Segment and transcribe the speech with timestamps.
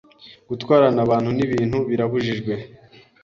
[0.49, 2.53] Gutwarana abantu n’ibintu birabujijwe.